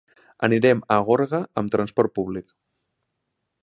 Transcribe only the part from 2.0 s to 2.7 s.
públic.